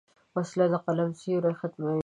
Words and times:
وسله 0.35 0.65
د 0.73 0.75
قلم 0.85 1.09
سیوری 1.19 1.53
ختموي 1.59 1.99